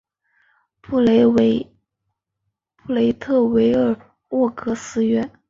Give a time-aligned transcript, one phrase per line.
[0.81, 1.21] 布雷
[3.13, 3.95] 特维尔
[4.29, 5.03] 洛格约斯。